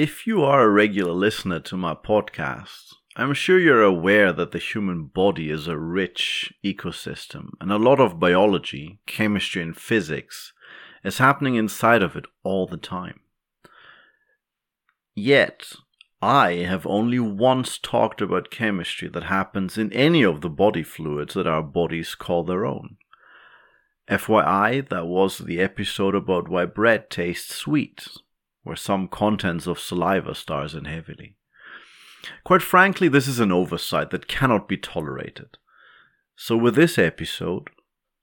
If 0.00 0.28
you 0.28 0.44
are 0.44 0.62
a 0.62 0.68
regular 0.68 1.10
listener 1.10 1.58
to 1.58 1.76
my 1.76 1.92
podcast, 1.92 2.94
I'm 3.16 3.34
sure 3.34 3.58
you're 3.58 3.82
aware 3.82 4.32
that 4.32 4.52
the 4.52 4.60
human 4.60 5.06
body 5.06 5.50
is 5.50 5.66
a 5.66 5.76
rich 5.76 6.54
ecosystem, 6.64 7.48
and 7.60 7.72
a 7.72 7.78
lot 7.78 7.98
of 7.98 8.20
biology, 8.20 9.00
chemistry, 9.06 9.60
and 9.60 9.76
physics 9.76 10.52
is 11.02 11.18
happening 11.18 11.56
inside 11.56 12.00
of 12.00 12.14
it 12.14 12.26
all 12.44 12.68
the 12.68 12.76
time. 12.76 13.18
Yet, 15.16 15.72
I 16.22 16.52
have 16.52 16.86
only 16.86 17.18
once 17.18 17.76
talked 17.76 18.20
about 18.20 18.52
chemistry 18.52 19.08
that 19.08 19.24
happens 19.24 19.76
in 19.76 19.92
any 19.92 20.22
of 20.22 20.42
the 20.42 20.48
body 20.48 20.84
fluids 20.84 21.34
that 21.34 21.48
our 21.48 21.64
bodies 21.64 22.14
call 22.14 22.44
their 22.44 22.64
own. 22.64 22.98
FYI, 24.08 24.88
that 24.90 25.08
was 25.08 25.38
the 25.38 25.58
episode 25.58 26.14
about 26.14 26.48
why 26.48 26.66
bread 26.66 27.10
tastes 27.10 27.52
sweet, 27.52 28.06
where 28.68 28.76
some 28.76 29.08
contents 29.08 29.66
of 29.66 29.80
saliva 29.80 30.34
stars 30.34 30.74
in 30.74 30.84
heavily. 30.84 31.34
Quite 32.44 32.60
frankly, 32.60 33.08
this 33.08 33.26
is 33.26 33.40
an 33.40 33.50
oversight 33.50 34.10
that 34.10 34.28
cannot 34.28 34.68
be 34.68 34.76
tolerated. 34.76 35.56
So, 36.36 36.54
with 36.54 36.74
this 36.74 36.98
episode, 36.98 37.70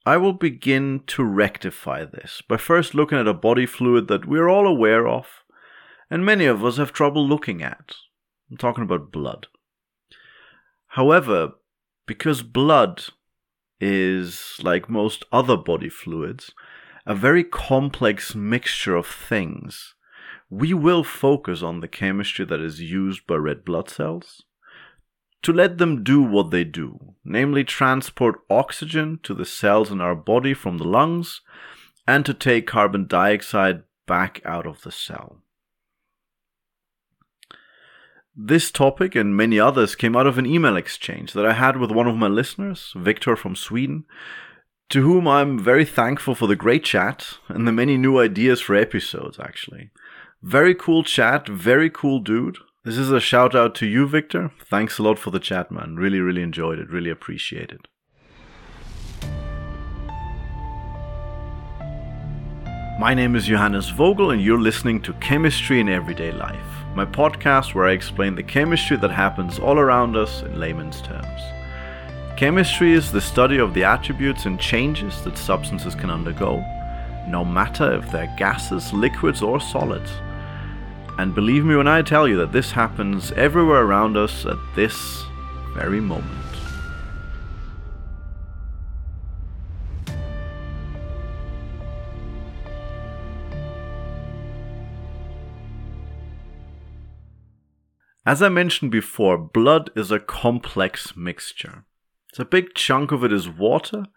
I 0.06 0.18
will 0.18 0.34
begin 0.34 1.02
to 1.08 1.24
rectify 1.24 2.06
this 2.06 2.44
by 2.48 2.58
first 2.58 2.94
looking 2.94 3.18
at 3.18 3.28
a 3.28 3.34
body 3.34 3.66
fluid 3.66 4.08
that 4.08 4.28
we're 4.28 4.48
all 4.48 4.68
aware 4.68 5.08
of, 5.08 5.44
and 6.12 6.24
many 6.24 6.46
of 6.46 6.64
us 6.64 6.78
have 6.78 6.94
trouble 6.94 7.28
looking 7.28 7.64
at. 7.64 7.96
I'm 8.52 8.58
talking 8.58 8.84
about 8.84 9.12
blood. 9.12 9.48
However, 10.90 11.54
because 12.06 12.44
blood 12.44 13.06
is, 13.82 14.58
like 14.62 14.92
most 14.92 15.26
other 15.32 15.58
body 15.58 15.90
fluids, 15.90 16.54
a 17.08 17.16
very 17.16 17.44
complex 17.44 18.36
mixture 18.36 18.96
of 18.96 19.08
things 19.08 19.95
we 20.56 20.74
will 20.74 21.04
focus 21.04 21.62
on 21.62 21.82
the 21.82 21.88
chemistry 21.88 22.46
that 22.46 22.62
is 22.62 22.80
used 22.80 23.28
by 23.28 23.36
red 23.36 23.66
blood 23.66 23.90
cells 23.90 24.44
to 25.44 25.52
let 25.52 25.78
them 25.80 26.02
do 26.02 26.22
what 26.22 26.50
they 26.50 26.64
do, 26.64 27.14
namely 27.26 27.64
transport 27.64 28.40
oxygen 28.50 29.20
to 29.22 29.34
the 29.34 29.46
cells 29.46 29.92
in 29.92 30.00
our 30.00 30.16
body 30.16 30.54
from 30.54 30.78
the 30.78 30.86
lungs 30.86 31.42
and 32.08 32.26
to 32.26 32.34
take 32.34 32.66
carbon 32.66 33.06
dioxide 33.06 33.84
back 34.08 34.42
out 34.46 34.66
of 34.66 34.82
the 34.84 34.92
cell. 34.92 35.42
This 38.34 38.72
topic 38.72 39.14
and 39.14 39.36
many 39.36 39.60
others 39.60 39.94
came 39.96 40.16
out 40.16 40.26
of 40.26 40.38
an 40.38 40.46
email 40.46 40.78
exchange 40.78 41.34
that 41.34 41.46
I 41.46 41.54
had 41.54 41.78
with 41.78 41.92
one 41.92 42.08
of 42.08 42.16
my 42.16 42.28
listeners, 42.28 42.94
Victor 42.96 43.36
from 43.36 43.58
Sweden, 43.58 44.06
to 44.90 45.02
whom 45.02 45.28
I'm 45.28 45.60
very 45.60 45.86
thankful 45.86 46.34
for 46.34 46.48
the 46.48 46.56
great 46.56 46.86
chat 46.86 47.40
and 47.50 47.68
the 47.68 47.74
many 47.74 47.98
new 47.98 48.20
ideas 48.20 48.62
for 48.62 48.76
episodes, 48.76 49.38
actually. 49.38 49.92
Very 50.48 50.76
cool 50.76 51.04
chat, 51.04 51.48
very 51.48 51.90
cool 51.90 52.20
dude. 52.20 52.60
This 52.84 53.00
is 53.00 53.10
a 53.10 53.20
shout 53.20 53.56
out 53.56 53.74
to 53.76 53.88
you, 53.88 54.08
Victor. 54.08 54.52
Thanks 54.64 55.00
a 55.00 55.02
lot 55.02 55.18
for 55.18 55.32
the 55.32 55.40
chat, 55.40 55.72
man. 55.72 55.96
Really, 55.96 56.20
really 56.20 56.44
enjoyed 56.44 56.78
it. 56.78 56.92
Really 56.92 57.10
appreciate 57.10 57.72
it. 57.72 57.88
My 63.00 63.16
name 63.16 63.36
is 63.36 63.48
Johannes 63.48 63.90
Vogel, 63.90 64.30
and 64.30 64.40
you're 64.40 64.60
listening 64.60 65.02
to 65.02 65.14
Chemistry 65.14 65.80
in 65.80 65.90
Everyday 65.90 66.32
Life, 66.32 66.86
my 66.94 67.08
podcast 67.08 67.74
where 67.74 67.88
I 67.88 67.94
explain 67.94 68.36
the 68.36 68.44
chemistry 68.44 68.98
that 68.98 69.10
happens 69.10 69.58
all 69.58 69.80
around 69.80 70.16
us 70.16 70.44
in 70.44 70.60
layman's 70.60 71.02
terms. 71.02 71.42
Chemistry 72.38 72.94
is 72.94 73.12
the 73.12 73.20
study 73.20 73.58
of 73.58 73.74
the 73.74 73.84
attributes 73.84 74.46
and 74.46 74.60
changes 74.60 75.24
that 75.24 75.40
substances 75.40 75.96
can 75.96 76.12
undergo, 76.12 76.64
no 77.28 77.44
matter 77.44 77.96
if 77.96 78.12
they're 78.12 78.32
gases, 78.38 78.94
liquids, 78.94 79.42
or 79.42 79.60
solids. 79.60 80.12
And 81.18 81.34
believe 81.34 81.64
me 81.64 81.76
when 81.76 81.88
I 81.88 82.02
tell 82.02 82.28
you 82.28 82.36
that 82.38 82.52
this 82.52 82.72
happens 82.72 83.32
everywhere 83.32 83.84
around 83.84 84.18
us 84.18 84.46
at 84.46 84.58
this 84.76 85.24
very 85.74 86.02
moment. 86.02 86.30
As 98.28 98.42
I 98.42 98.50
mentioned 98.50 98.92
before, 98.92 99.38
blood 99.38 99.92
is 99.96 100.12
a 100.12 100.20
complex 100.20 101.16
mixture. 101.16 101.86
a 102.40 102.46
big 102.46 102.74
chunk 102.74 103.12
of 103.12 103.24
it 103.24 103.32
is 103.32 103.48
water, 103.48 104.08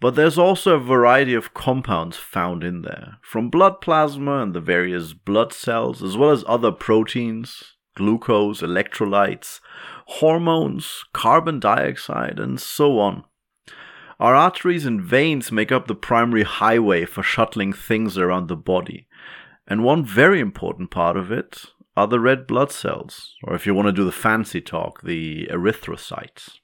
but 0.00 0.14
there's 0.14 0.38
also 0.38 0.74
a 0.74 0.80
variety 0.80 1.34
of 1.34 1.54
compounds 1.54 2.16
found 2.16 2.62
in 2.62 2.82
there, 2.82 3.18
from 3.22 3.50
blood 3.50 3.80
plasma 3.80 4.42
and 4.42 4.54
the 4.54 4.60
various 4.60 5.12
blood 5.12 5.52
cells, 5.52 6.02
as 6.02 6.16
well 6.16 6.30
as 6.30 6.44
other 6.46 6.72
proteins, 6.72 7.74
glucose, 7.96 8.60
electrolytes, 8.60 9.60
hormones, 10.06 11.04
carbon 11.12 11.60
dioxide, 11.60 12.38
and 12.38 12.60
so 12.60 12.98
on. 12.98 13.24
Our 14.20 14.34
arteries 14.34 14.86
and 14.86 15.02
veins 15.02 15.50
make 15.50 15.72
up 15.72 15.86
the 15.86 15.94
primary 15.94 16.44
highway 16.44 17.04
for 17.04 17.22
shuttling 17.22 17.72
things 17.72 18.16
around 18.16 18.48
the 18.48 18.56
body. 18.56 19.08
And 19.66 19.82
one 19.82 20.04
very 20.04 20.40
important 20.40 20.90
part 20.90 21.16
of 21.16 21.32
it 21.32 21.64
are 21.96 22.06
the 22.06 22.20
red 22.20 22.46
blood 22.46 22.70
cells, 22.70 23.34
or 23.44 23.54
if 23.54 23.66
you 23.66 23.74
want 23.74 23.86
to 23.86 23.92
do 23.92 24.04
the 24.04 24.12
fancy 24.12 24.60
talk, 24.60 25.02
the 25.02 25.48
erythrocytes. 25.50 26.58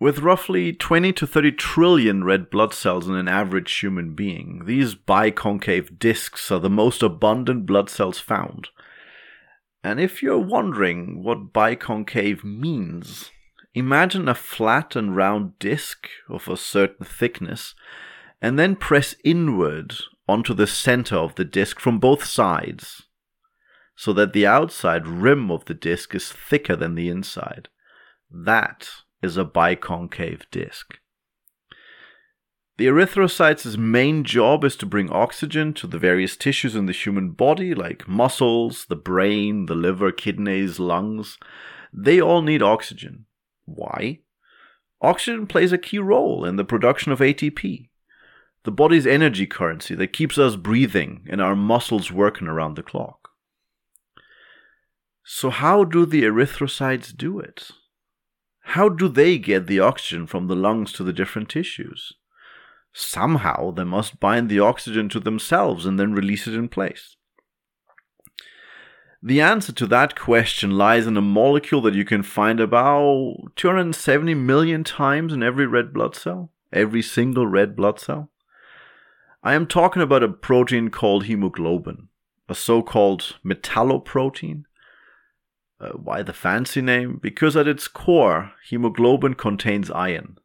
With 0.00 0.20
roughly 0.20 0.72
20 0.72 1.12
to 1.12 1.26
30 1.26 1.52
trillion 1.52 2.24
red 2.24 2.48
blood 2.48 2.72
cells 2.72 3.06
in 3.06 3.14
an 3.14 3.28
average 3.28 3.80
human 3.80 4.14
being, 4.14 4.62
these 4.64 4.94
biconcave 4.94 5.98
discs 5.98 6.50
are 6.50 6.58
the 6.58 6.70
most 6.70 7.02
abundant 7.02 7.66
blood 7.66 7.90
cells 7.90 8.18
found. 8.18 8.68
And 9.84 10.00
if 10.00 10.22
you're 10.22 10.38
wondering 10.38 11.22
what 11.22 11.52
biconcave 11.52 12.42
means, 12.42 13.30
imagine 13.74 14.26
a 14.26 14.34
flat 14.34 14.96
and 14.96 15.14
round 15.14 15.58
disc 15.58 16.08
of 16.30 16.48
a 16.48 16.56
certain 16.56 17.04
thickness, 17.04 17.74
and 18.40 18.58
then 18.58 18.76
press 18.76 19.14
inward 19.22 19.96
onto 20.26 20.54
the 20.54 20.66
center 20.66 21.16
of 21.16 21.34
the 21.34 21.44
disc 21.44 21.78
from 21.78 21.98
both 21.98 22.24
sides, 22.24 23.02
so 23.96 24.14
that 24.14 24.32
the 24.32 24.46
outside 24.46 25.06
rim 25.06 25.50
of 25.50 25.66
the 25.66 25.74
disc 25.74 26.14
is 26.14 26.32
thicker 26.32 26.74
than 26.74 26.94
the 26.94 27.10
inside. 27.10 27.68
That 28.30 28.88
is 29.22 29.36
a 29.36 29.44
biconcave 29.44 30.42
disc. 30.50 30.98
The 32.80 32.86
erythrocytes' 32.86 33.76
main 33.76 34.24
job 34.24 34.64
is 34.64 34.74
to 34.76 34.86
bring 34.86 35.10
oxygen 35.10 35.74
to 35.74 35.86
the 35.86 35.98
various 35.98 36.34
tissues 36.34 36.74
in 36.74 36.86
the 36.86 36.92
human 36.92 37.32
body, 37.32 37.74
like 37.74 38.08
muscles, 38.08 38.86
the 38.86 38.96
brain, 38.96 39.66
the 39.66 39.74
liver, 39.74 40.10
kidneys, 40.10 40.78
lungs. 40.78 41.36
They 41.92 42.22
all 42.22 42.40
need 42.40 42.62
oxygen. 42.62 43.26
Why? 43.66 44.20
Oxygen 45.02 45.46
plays 45.46 45.72
a 45.72 45.78
key 45.78 45.98
role 45.98 46.44
in 46.46 46.56
the 46.56 46.64
production 46.64 47.12
of 47.12 47.18
ATP, 47.18 47.90
the 48.64 48.70
body's 48.70 49.06
energy 49.06 49.46
currency 49.46 49.94
that 49.94 50.14
keeps 50.14 50.38
us 50.38 50.56
breathing 50.56 51.26
and 51.28 51.42
our 51.42 51.54
muscles 51.54 52.10
working 52.10 52.48
around 52.48 52.76
the 52.76 52.82
clock. 52.82 53.28
So, 55.22 55.50
how 55.50 55.84
do 55.84 56.06
the 56.06 56.22
erythrocytes 56.22 57.14
do 57.14 57.38
it? 57.38 57.70
How 58.74 58.88
do 58.88 59.08
they 59.08 59.36
get 59.36 59.66
the 59.66 59.80
oxygen 59.80 60.28
from 60.28 60.46
the 60.46 60.54
lungs 60.54 60.92
to 60.92 61.02
the 61.02 61.12
different 61.12 61.48
tissues? 61.48 62.12
Somehow 62.92 63.72
they 63.72 63.82
must 63.82 64.20
bind 64.20 64.48
the 64.48 64.60
oxygen 64.60 65.08
to 65.08 65.18
themselves 65.18 65.86
and 65.86 65.98
then 65.98 66.12
release 66.12 66.46
it 66.46 66.54
in 66.54 66.68
place. 66.68 67.16
The 69.20 69.40
answer 69.40 69.72
to 69.72 69.88
that 69.88 70.14
question 70.14 70.78
lies 70.78 71.08
in 71.08 71.16
a 71.16 71.20
molecule 71.20 71.80
that 71.80 71.94
you 71.94 72.04
can 72.04 72.22
find 72.22 72.60
about 72.60 73.34
270 73.56 74.34
million 74.34 74.84
times 74.84 75.32
in 75.32 75.42
every 75.42 75.66
red 75.66 75.92
blood 75.92 76.14
cell, 76.14 76.52
every 76.72 77.02
single 77.02 77.48
red 77.48 77.74
blood 77.74 77.98
cell. 77.98 78.30
I 79.42 79.54
am 79.54 79.66
talking 79.66 80.00
about 80.00 80.22
a 80.22 80.28
protein 80.28 80.90
called 80.90 81.24
hemoglobin, 81.24 82.06
a 82.48 82.54
so 82.54 82.82
called 82.82 83.34
metalloprotein 83.44 84.62
uh, 85.80 85.90
why 85.90 86.22
the 86.22 86.32
fancy 86.32 86.82
name? 86.82 87.18
Because 87.22 87.56
at 87.56 87.68
its 87.68 87.88
core, 87.88 88.52
hemoglobin 88.68 89.34
contains 89.34 89.90
iron. 89.90 90.38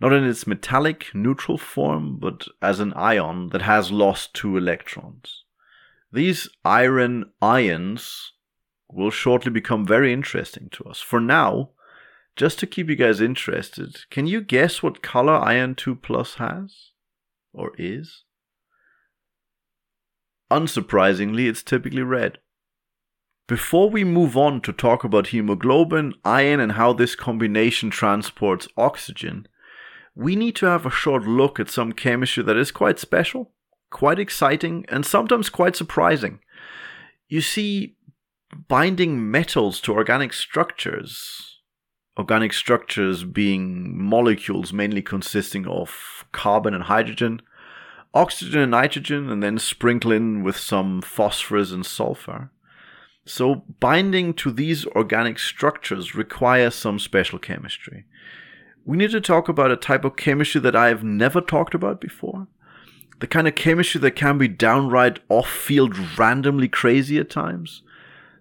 Not 0.00 0.12
in 0.12 0.24
its 0.24 0.46
metallic 0.46 1.08
neutral 1.12 1.58
form, 1.58 2.18
but 2.18 2.46
as 2.62 2.80
an 2.80 2.92
ion 2.94 3.48
that 3.48 3.62
has 3.62 3.90
lost 3.90 4.32
two 4.32 4.56
electrons. 4.56 5.44
These 6.12 6.48
iron 6.64 7.32
ions 7.42 8.32
will 8.88 9.10
shortly 9.10 9.50
become 9.50 9.86
very 9.86 10.12
interesting 10.12 10.68
to 10.72 10.84
us. 10.84 11.00
For 11.00 11.20
now, 11.20 11.70
just 12.36 12.58
to 12.60 12.66
keep 12.66 12.88
you 12.88 12.96
guys 12.96 13.20
interested, 13.20 14.08
can 14.10 14.26
you 14.26 14.40
guess 14.40 14.82
what 14.82 15.02
color 15.02 15.34
iron 15.34 15.74
2 15.74 15.96
plus 15.96 16.34
has? 16.34 16.90
Or 17.52 17.72
is? 17.76 18.24
Unsurprisingly, 20.50 21.48
it's 21.48 21.62
typically 21.62 22.02
red. 22.02 22.38
Before 23.50 23.90
we 23.90 24.04
move 24.04 24.36
on 24.36 24.60
to 24.60 24.72
talk 24.72 25.02
about 25.02 25.26
hemoglobin, 25.26 26.14
iron, 26.24 26.60
and 26.60 26.70
how 26.70 26.92
this 26.92 27.16
combination 27.16 27.90
transports 27.90 28.68
oxygen, 28.76 29.48
we 30.14 30.36
need 30.36 30.54
to 30.54 30.66
have 30.66 30.86
a 30.86 30.90
short 30.90 31.24
look 31.24 31.58
at 31.58 31.68
some 31.68 31.92
chemistry 31.92 32.44
that 32.44 32.56
is 32.56 32.70
quite 32.70 33.00
special, 33.00 33.50
quite 33.90 34.20
exciting 34.20 34.84
and 34.88 35.04
sometimes 35.04 35.48
quite 35.48 35.74
surprising. 35.74 36.38
You 37.28 37.40
see, 37.40 37.96
binding 38.68 39.28
metals 39.28 39.80
to 39.80 39.94
organic 39.94 40.32
structures, 40.32 41.58
organic 42.16 42.52
structures 42.52 43.24
being 43.24 44.00
molecules 44.00 44.72
mainly 44.72 45.02
consisting 45.02 45.66
of 45.66 46.24
carbon 46.30 46.72
and 46.72 46.84
hydrogen, 46.84 47.42
oxygen 48.14 48.60
and 48.60 48.70
nitrogen, 48.70 49.28
and 49.28 49.42
then 49.42 49.58
sprinkle 49.58 50.12
in 50.12 50.44
with 50.44 50.56
some 50.56 51.02
phosphorus 51.02 51.72
and 51.72 51.84
sulfur. 51.84 52.52
So, 53.32 53.62
binding 53.78 54.34
to 54.34 54.50
these 54.50 54.86
organic 54.86 55.38
structures 55.38 56.16
requires 56.16 56.74
some 56.74 56.98
special 56.98 57.38
chemistry. 57.38 58.04
We 58.84 58.96
need 58.96 59.12
to 59.12 59.20
talk 59.20 59.48
about 59.48 59.70
a 59.70 59.76
type 59.76 60.04
of 60.04 60.16
chemistry 60.16 60.60
that 60.62 60.74
I 60.74 60.88
have 60.88 61.04
never 61.04 61.40
talked 61.40 61.72
about 61.72 62.00
before. 62.00 62.48
The 63.20 63.28
kind 63.28 63.46
of 63.46 63.54
chemistry 63.54 64.00
that 64.00 64.16
can 64.16 64.36
be 64.36 64.48
downright 64.48 65.20
off 65.28 65.48
field, 65.48 65.96
randomly 66.18 66.66
crazy 66.66 67.18
at 67.18 67.30
times. 67.30 67.82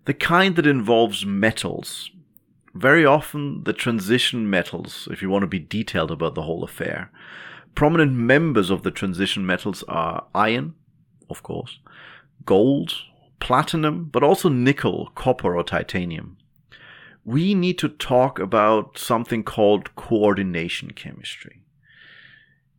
The 0.06 0.16
kind 0.16 0.56
that 0.56 0.66
involves 0.66 1.24
metals. 1.24 2.10
Very 2.74 3.06
often, 3.06 3.66
the 3.66 3.74
transition 3.74 4.50
metals, 4.50 5.08
if 5.12 5.22
you 5.22 5.30
want 5.30 5.44
to 5.44 5.48
be 5.48 5.60
detailed 5.60 6.10
about 6.10 6.34
the 6.34 6.42
whole 6.42 6.64
affair. 6.64 7.12
Prominent 7.76 8.14
members 8.14 8.72
of 8.72 8.82
the 8.82 8.90
transition 8.90 9.46
metals 9.46 9.84
are 9.88 10.26
iron, 10.34 10.74
of 11.30 11.44
course, 11.44 11.78
gold, 12.44 13.04
platinum, 13.40 14.06
but 14.06 14.24
also 14.24 14.50
nickel, 14.50 15.12
copper, 15.16 15.56
or 15.56 15.64
titanium. 15.64 16.38
We 17.26 17.54
need 17.54 17.78
to 17.80 17.90
talk 17.90 18.40
about 18.40 18.98
something 18.98 19.44
called 19.44 19.96
coordination 19.96 20.92
chemistry. 20.92 21.64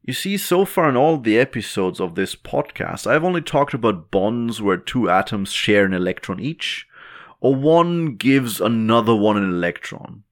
You 0.03 0.15
see, 0.15 0.37
so 0.39 0.65
far 0.65 0.89
in 0.89 0.97
all 0.97 1.19
the 1.19 1.39
episodes 1.39 2.01
of 2.01 2.15
this 2.15 2.35
podcast, 2.35 3.07
I've 3.07 3.25
only 3.25 3.43
talked 3.43 3.75
about 3.75 4.11
bonds 4.11 4.61
where 4.61 4.77
two 4.77 5.11
atoms 5.11 5.53
share 5.53 5.85
an 5.85 5.93
electron 5.93 6.41
each, 6.41 6.87
or 7.41 7.55
one 7.55 8.17
gives 8.17 8.61
another 8.61 9.15
one 9.15 9.37
an 9.37 9.45
electron. 9.45 10.25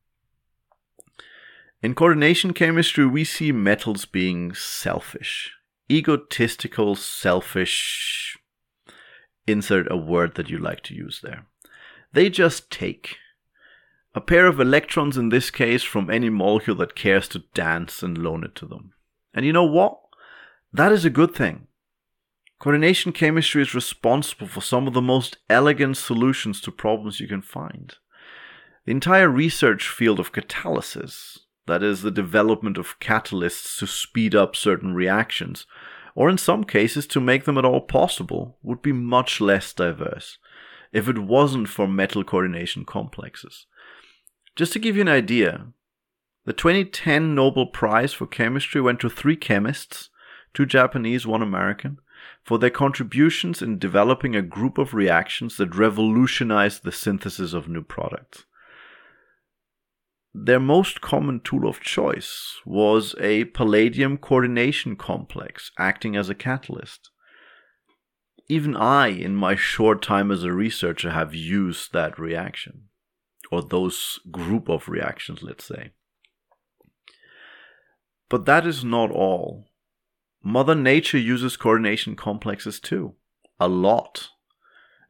In 1.80 1.94
coordination 1.94 2.54
chemistry, 2.54 3.06
we 3.06 3.22
see 3.22 3.52
metals 3.52 4.04
being 4.04 4.52
selfish, 4.52 5.52
egotistical, 5.88 6.96
selfish. 6.96 8.36
Insert 9.48 9.90
a 9.90 9.96
word 9.96 10.34
that 10.34 10.50
you 10.50 10.58
like 10.58 10.82
to 10.82 10.94
use 10.94 11.20
there. 11.22 11.46
They 12.12 12.28
just 12.28 12.70
take. 12.70 13.16
A 14.14 14.20
pair 14.20 14.46
of 14.46 14.60
electrons, 14.60 15.16
in 15.16 15.30
this 15.30 15.50
case, 15.50 15.82
from 15.82 16.10
any 16.10 16.28
molecule 16.28 16.76
that 16.76 16.94
cares 16.94 17.28
to 17.28 17.44
dance 17.54 18.02
and 18.02 18.18
loan 18.18 18.44
it 18.44 18.54
to 18.56 18.66
them. 18.66 18.92
And 19.32 19.46
you 19.46 19.54
know 19.54 19.64
what? 19.64 20.00
That 20.70 20.92
is 20.92 21.06
a 21.06 21.10
good 21.10 21.34
thing. 21.34 21.66
Coordination 22.58 23.12
chemistry 23.12 23.62
is 23.62 23.74
responsible 23.74 24.48
for 24.48 24.60
some 24.60 24.86
of 24.86 24.92
the 24.92 25.00
most 25.00 25.38
elegant 25.48 25.96
solutions 25.96 26.60
to 26.60 26.70
problems 26.70 27.18
you 27.18 27.28
can 27.28 27.40
find. 27.40 27.94
The 28.84 28.92
entire 28.92 29.30
research 29.30 29.88
field 29.88 30.20
of 30.20 30.32
catalysis, 30.32 31.38
that 31.66 31.82
is, 31.82 32.02
the 32.02 32.10
development 32.10 32.76
of 32.76 32.98
catalysts 33.00 33.78
to 33.78 33.86
speed 33.86 34.34
up 34.34 34.56
certain 34.56 34.94
reactions, 34.94 35.66
or 36.18 36.28
in 36.28 36.36
some 36.36 36.64
cases 36.64 37.06
to 37.06 37.20
make 37.20 37.44
them 37.44 37.56
at 37.56 37.64
all 37.64 37.80
possible, 37.80 38.58
would 38.60 38.82
be 38.82 38.90
much 38.90 39.40
less 39.40 39.72
diverse 39.72 40.38
if 40.92 41.08
it 41.08 41.16
wasn't 41.16 41.68
for 41.68 41.86
metal 41.86 42.24
coordination 42.24 42.84
complexes. 42.84 43.66
Just 44.56 44.72
to 44.72 44.80
give 44.80 44.96
you 44.96 45.02
an 45.02 45.08
idea, 45.08 45.68
the 46.44 46.52
2010 46.52 47.36
Nobel 47.36 47.66
Prize 47.66 48.12
for 48.12 48.26
Chemistry 48.26 48.80
went 48.80 48.98
to 48.98 49.08
three 49.08 49.36
chemists, 49.36 50.10
two 50.52 50.66
Japanese, 50.66 51.24
one 51.24 51.40
American, 51.40 52.00
for 52.42 52.58
their 52.58 52.68
contributions 52.68 53.62
in 53.62 53.78
developing 53.78 54.34
a 54.34 54.42
group 54.42 54.76
of 54.76 54.94
reactions 54.94 55.56
that 55.56 55.76
revolutionized 55.76 56.82
the 56.82 56.90
synthesis 56.90 57.52
of 57.52 57.68
new 57.68 57.82
products. 57.82 58.44
Their 60.34 60.60
most 60.60 61.00
common 61.00 61.40
tool 61.40 61.68
of 61.68 61.80
choice 61.80 62.58
was 62.66 63.14
a 63.18 63.44
palladium 63.46 64.18
coordination 64.18 64.96
complex 64.96 65.70
acting 65.78 66.16
as 66.16 66.28
a 66.28 66.34
catalyst. 66.34 67.10
Even 68.48 68.76
I, 68.76 69.08
in 69.08 69.34
my 69.34 69.56
short 69.56 70.00
time 70.02 70.30
as 70.30 70.42
a 70.42 70.52
researcher, 70.52 71.10
have 71.10 71.34
used 71.34 71.92
that 71.92 72.18
reaction, 72.18 72.84
or 73.50 73.62
those 73.62 74.20
group 74.30 74.68
of 74.68 74.88
reactions, 74.88 75.42
let's 75.42 75.64
say. 75.64 75.92
But 78.28 78.46
that 78.46 78.66
is 78.66 78.84
not 78.84 79.10
all. 79.10 79.66
Mother 80.42 80.74
Nature 80.74 81.18
uses 81.18 81.56
coordination 81.56 82.16
complexes 82.16 82.78
too. 82.80 83.14
A 83.58 83.68
lot. 83.68 84.30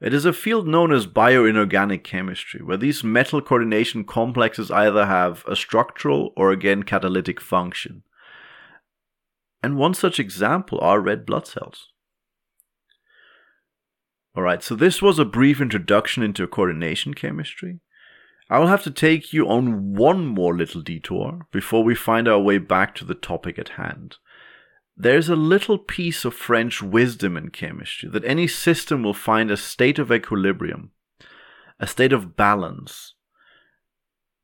It 0.01 0.15
is 0.15 0.25
a 0.25 0.33
field 0.33 0.69
known 0.69 0.93
as 0.93 1.09
bioinorganic 1.09 2.05
chemistry, 2.05 2.63
where 2.63 2.77
these 2.77 3.03
metal 3.03 3.41
coordination 3.41 4.05
complexes 4.05 4.71
either 4.71 5.07
have 5.07 5.45
a 5.47 5.57
structural 5.57 6.33
or 6.37 6.53
again 6.53 6.85
catalytic 6.85 7.41
function. 7.41 8.05
And 9.61 9.77
one 9.77 9.95
such 9.95 10.21
example 10.21 10.79
are 10.81 11.01
red 11.01 11.27
blood 11.27 11.49
cells. 11.49 11.89
Alright, 14.37 14.63
so 14.63 14.77
this 14.77 15.03
was 15.03 15.19
a 15.19 15.25
brief 15.25 15.61
introduction 15.61 16.23
into 16.23 16.47
coordination 16.47 17.13
chemistry. 17.13 17.81
I 18.49 18.61
will 18.61 18.69
have 18.69 18.85
to 18.85 18.93
take 18.93 19.33
you 19.33 19.49
on 19.49 19.95
one 19.95 20.25
more 20.27 20.57
little 20.57 20.81
detour 20.81 21.49
before 21.51 21.83
we 21.83 21.97
find 21.97 22.29
our 22.29 22.39
way 22.39 22.59
back 22.59 22.95
to 22.97 23.05
the 23.05 23.17
topic 23.17 23.59
at 23.59 23.71
hand. 23.71 24.17
There's 25.01 25.29
a 25.29 25.37
little 25.37 25.79
piece 25.79 26.25
of 26.25 26.35
French 26.35 26.83
wisdom 26.83 27.37
in 27.37 27.51
chemistry 27.51 28.09
that 28.09 28.25
any 28.25 28.49
system 28.49 29.05
will 29.05 29.15
find 29.15 29.49
a 29.49 29.57
state 29.57 29.97
of 30.01 30.11
equilibrium, 30.11 30.91
a 31.79 31.87
state 31.87 32.13
of 32.13 32.35
balance. 32.37 33.15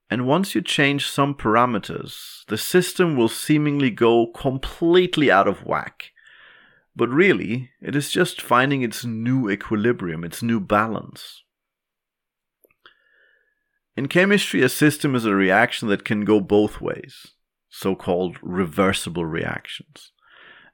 And 0.09 0.29
once 0.29 0.55
you 0.55 0.63
change 0.63 1.11
some 1.11 1.35
parameters, 1.35 2.45
the 2.47 2.57
system 2.57 3.17
will 3.17 3.29
seemingly 3.29 3.91
go 3.91 4.29
completely 4.29 5.29
out 5.29 5.49
of 5.49 5.67
whack. 5.67 6.13
But 6.95 7.09
really, 7.09 7.71
it 7.83 7.97
is 7.97 8.13
just 8.13 8.41
finding 8.41 8.83
its 8.83 9.05
new 9.05 9.51
equilibrium, 9.51 10.23
its 10.23 10.41
new 10.41 10.61
balance. 10.61 11.43
In 13.97 14.07
chemistry, 14.07 14.63
a 14.63 14.69
system 14.69 15.17
is 15.17 15.25
a 15.25 15.35
reaction 15.35 15.89
that 15.89 16.05
can 16.05 16.25
go 16.25 16.39
both 16.39 16.81
ways, 16.81 17.33
so 17.69 17.97
called 17.97 18.37
reversible 18.41 19.27
reactions 19.27 20.13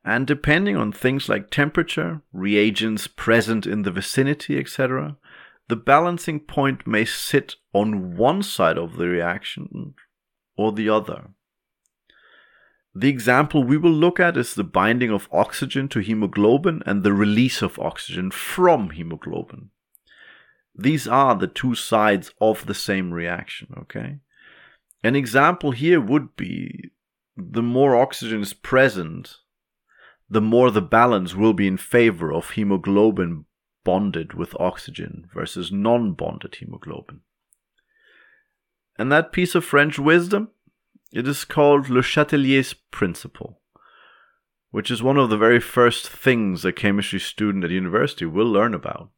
and 0.05 0.26
depending 0.26 0.76
on 0.76 0.93
things 0.93 1.29
like 1.29 1.50
temperature, 1.50 2.23
reagents 2.32 3.06
present 3.06 3.67
in 3.67 3.82
the 3.82 3.91
vicinity, 3.91 4.58
etc., 4.58 5.17
the 5.69 5.76
balancing 5.76 6.40
point 6.40 6.87
may 6.87 7.04
sit 7.04 7.57
on 7.73 8.16
one 8.16 8.42
side 8.42 8.76
of 8.76 8.97
the 8.97 9.07
reaction 9.07 9.95
or 10.57 10.73
the 10.73 10.88
other. 10.88 11.28
The 12.95 13.09
example 13.09 13.62
we 13.62 13.76
will 13.76 13.92
look 13.92 14.19
at 14.19 14.37
is 14.37 14.54
the 14.54 14.64
binding 14.64 15.11
of 15.11 15.28
oxygen 15.30 15.87
to 15.90 16.00
hemoglobin 16.00 16.83
and 16.87 17.04
the 17.04 17.12
release 17.12 17.62
of 17.62 17.78
oxygen 17.78 18.33
from 18.33 18.90
hemoglobin. 18.90 19.71
These 20.75 21.07
are 21.07 21.37
the 21.37 21.47
two 21.47 21.75
sides 21.75 22.33
of 22.40 22.66
the 22.66 22.75
same 22.75 23.12
reaction, 23.12 23.69
okay? 23.78 24.19
An 25.04 25.14
example 25.14 25.71
here 25.71 26.00
would 26.00 26.35
be 26.37 26.90
the 27.37 27.62
more 27.62 27.97
oxygen 27.97 28.40
is 28.40 28.52
present 28.52 29.37
the 30.30 30.40
more 30.40 30.70
the 30.70 30.80
balance 30.80 31.34
will 31.34 31.52
be 31.52 31.66
in 31.66 31.76
favor 31.76 32.32
of 32.32 32.50
hemoglobin 32.50 33.44
bonded 33.84 34.32
with 34.34 34.58
oxygen 34.60 35.28
versus 35.34 35.72
non 35.72 36.12
bonded 36.12 36.54
hemoglobin. 36.54 37.20
And 38.96 39.10
that 39.10 39.32
piece 39.32 39.54
of 39.54 39.64
French 39.64 39.99
wisdom, 39.99 40.50
it 41.12 41.26
is 41.26 41.44
called 41.44 41.88
Le 41.88 42.02
Chatelier's 42.02 42.75
principle, 42.75 43.60
which 44.70 44.90
is 44.90 45.02
one 45.02 45.16
of 45.16 45.30
the 45.30 45.38
very 45.38 45.58
first 45.58 46.08
things 46.08 46.64
a 46.64 46.72
chemistry 46.72 47.18
student 47.18 47.64
at 47.64 47.70
university 47.70 48.25
will 48.25 48.46
learn 48.46 48.75
about. 48.75 49.10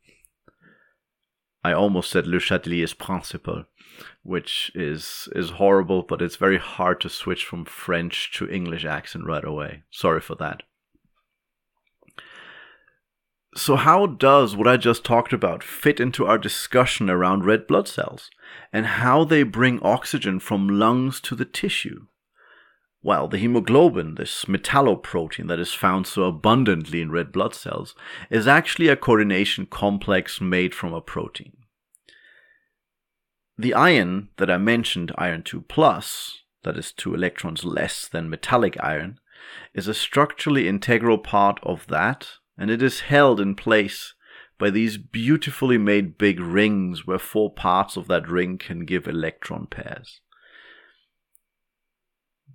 I 1.65 1.73
almost 1.73 2.11
said 2.11 2.27
Le 2.27 2.39
Chatelier's 2.39 2.95
principle, 2.95 3.65
which 4.23 4.73
is 4.75 5.29
is 5.35 5.51
horrible, 5.51 6.03
but 6.03 6.23
it's 6.23 6.37
very 6.37 6.59
hard 6.59 7.01
to 7.03 7.09
switch 7.09 7.45
from 7.45 7.67
French 7.67 8.33
to 8.37 8.49
English 8.49 8.85
accent 8.85 9.27
right 9.27 9.45
away. 9.45 9.83
Sorry 9.91 10.21
for 10.21 10.35
that. 10.37 10.63
So, 13.55 13.77
how 13.77 14.07
does 14.07 14.57
what 14.57 14.67
I 14.67 14.79
just 14.79 15.05
talked 15.05 15.35
about 15.35 15.63
fit 15.63 16.01
into 16.01 16.25
our 16.25 16.39
discussion 16.39 17.11
around 17.11 17.45
red 17.45 17.67
blood 17.67 17.87
cells 17.87 18.31
and 18.73 18.87
how 18.87 19.25
they 19.25 19.43
bring 19.43 19.79
oxygen 19.83 20.41
from 20.41 20.69
lungs 20.69 21.21
to 21.23 21.35
the 21.35 21.45
tissue? 21.45 22.07
Well, 23.03 23.29
the 23.29 23.37
hemoglobin, 23.37 24.15
this 24.15 24.47
metalloprotein 24.47 25.49
that 25.49 25.59
is 25.59 25.75
found 25.75 26.07
so 26.07 26.25
abundantly 26.25 27.03
in 27.03 27.11
red 27.11 27.31
blood 27.31 27.55
cells, 27.55 27.95
is 28.31 28.49
actually 28.49 28.89
a 28.89 28.97
coordination 28.97 29.67
complex 29.67 30.41
made 30.41 30.75
from 30.75 30.95
a 30.95 31.03
protein. 31.03 31.53
The 33.59 33.75
iron 33.75 34.31
that 34.39 34.51
I 34.51 34.57
mentioned, 34.57 35.13
iron 35.19 35.43
2 35.43 35.61
plus, 35.63 36.39
that 36.63 36.79
is 36.79 36.91
two 36.91 37.15
electrons 37.15 37.65
less 37.65 38.09
than 38.09 38.31
metallic 38.31 38.83
iron, 38.83 39.19
is 39.75 39.89
a 39.89 39.95
structurally 39.95 40.69
integral 40.69 41.19
part 41.19 41.61
of 41.63 41.87
that 41.89 42.29
and 42.57 42.71
it 42.71 42.83
is 42.83 43.01
held 43.01 43.41
in 43.41 43.55
place 43.55 44.15
by 44.59 44.71
these 44.71 44.97
beautifully 44.97 45.79
made 45.79 46.19
big 46.19 46.39
rings 46.39 47.07
where 47.07 47.19
four 47.19 47.53
parts 47.53 47.97
of 47.97 48.07
that 48.09 48.29
ring 48.29 48.59
can 48.59 48.85
give 48.85 49.07
electron 49.07 49.67
pairs. 49.67 50.21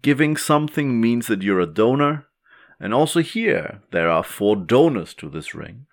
Giving 0.02 0.38
something 0.38 1.02
means 1.02 1.28
that 1.28 1.42
you're 1.42 1.60
a 1.60 1.66
donor, 1.66 2.28
and 2.80 2.94
also 2.94 3.22
here 3.22 3.82
there 3.92 4.10
are 4.10 4.24
four 4.24 4.56
donors 4.56 5.14
to 5.16 5.30
this 5.30 5.54
ring. 5.56 5.88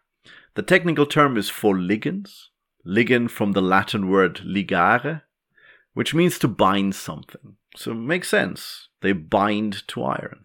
The 0.55 0.63
technical 0.63 1.07
term 1.07 1.37
is 1.37 1.51
for 1.51 1.75
ligands, 1.75 2.49
ligand 2.87 3.31
from 3.31 3.53
the 3.53 3.63
Latin 3.63 4.09
word 4.09 4.43
ligare, 4.45 5.23
which 5.95 6.15
means 6.15 6.39
to 6.39 6.49
bind 6.49 6.95
something. 6.95 7.57
So 7.77 7.93
it 7.93 7.95
makes 7.95 8.29
sense. 8.29 8.89
They 9.01 9.13
bind 9.13 9.87
to 9.89 10.05
iron. 10.05 10.45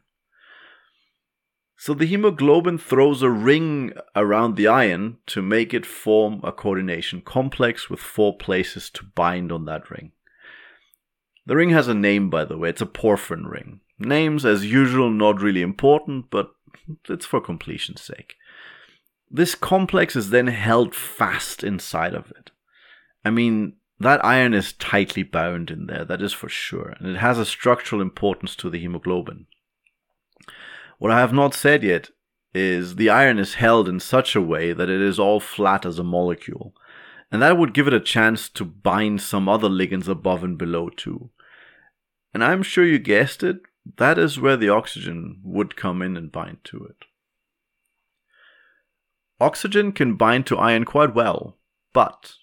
So 1.82 1.94
the 1.94 2.06
hemoglobin 2.06 2.78
throws 2.78 3.22
a 3.22 3.30
ring 3.30 3.94
around 4.14 4.58
the 4.58 4.68
iron 4.68 5.20
to 5.28 5.42
make 5.42 5.74
it 5.74 5.86
form 5.86 6.42
a 6.44 6.52
coordination 6.52 7.22
complex 7.22 7.90
with 7.90 8.02
four 8.02 8.38
places 8.38 8.90
to 8.90 9.06
bind 9.06 9.50
on 9.50 9.64
that 9.64 9.90
ring. 9.90 10.12
The 11.46 11.56
ring 11.56 11.70
has 11.70 11.88
a 11.88 11.94
name, 11.94 12.30
by 12.30 12.44
the 12.44 12.58
way. 12.58 12.68
It's 12.68 12.82
a 12.82 12.86
porphyrin 12.86 13.50
ring. 13.50 13.80
Names, 13.98 14.46
as 14.46 14.66
usual, 14.66 15.10
not 15.10 15.42
really 15.42 15.62
important, 15.62 16.30
but 16.30 16.52
it's 17.08 17.26
for 17.26 17.40
completion's 17.40 18.02
sake. 18.02 18.36
This 19.32 19.56
complex 19.56 20.18
is 20.18 20.32
then 20.32 20.48
held 20.48 20.94
fast 20.94 21.64
inside 21.64 22.14
of 22.14 22.30
it. 22.32 22.52
I 23.24 23.30
mean, 23.30 23.78
that 24.02 24.24
iron 24.26 24.54
is 24.54 24.74
tightly 24.74 25.24
bound 25.24 25.72
in 25.72 25.86
there, 25.86 26.04
that 26.04 26.22
is 26.22 26.34
for 26.34 26.50
sure, 26.50 26.98
and 27.00 27.08
it 27.08 27.20
has 27.20 27.40
a 27.40 27.46
structural 27.46 28.02
importance 28.02 28.54
to 28.58 28.70
the 28.70 28.80
hemoglobin. 28.80 29.46
What 31.00 31.12
I 31.12 31.20
have 31.22 31.34
not 31.34 31.54
said 31.54 31.82
yet 31.82 32.10
is 32.54 32.96
the 32.96 33.10
iron 33.10 33.40
is 33.40 33.56
held 33.56 33.88
in 33.88 34.02
such 34.02 34.36
a 34.36 34.42
way 34.42 34.74
that 34.74 34.90
it 34.90 35.02
is 35.02 35.18
all 35.18 35.40
flat 35.40 35.86
as 35.86 35.98
a 35.98 36.04
molecule, 36.04 36.76
and 37.32 37.42
that 37.42 37.58
would 37.58 37.74
give 37.74 37.88
it 37.88 37.94
a 37.94 38.02
chance 38.02 38.50
to 38.50 38.66
bind 38.66 39.22
some 39.22 39.48
other 39.48 39.70
ligands 39.70 40.10
above 40.10 40.44
and 40.44 40.58
below 40.58 40.90
too. 40.90 41.30
And 42.34 42.44
I'm 42.44 42.64
sure 42.64 42.86
you 42.86 43.00
guessed 43.00 43.44
it, 43.44 43.62
that 43.98 44.18
is 44.18 44.42
where 44.42 44.58
the 44.58 44.70
oxygen 44.70 45.40
would 45.42 45.78
come 45.78 46.02
in 46.02 46.18
and 46.18 46.32
bind 46.32 46.58
to 46.66 46.84
it. 46.84 47.06
Oxygen 49.40 49.94
can 49.94 50.16
bind 50.16 50.46
to 50.48 50.58
iron 50.58 50.84
quite 50.84 51.16
well, 51.16 51.58
but, 51.94 52.34